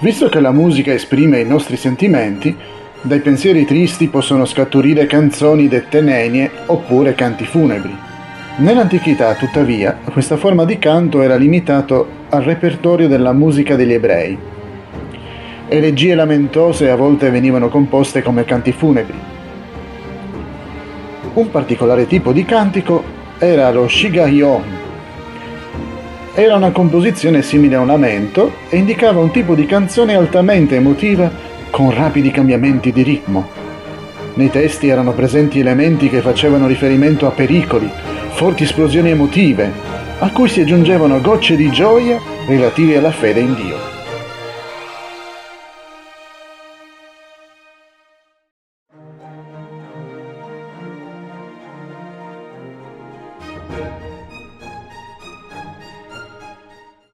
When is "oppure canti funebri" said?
6.66-7.94